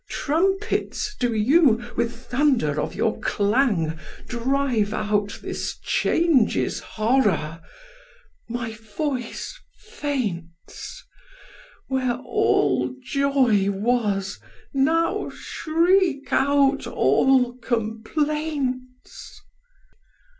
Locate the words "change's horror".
5.77-7.61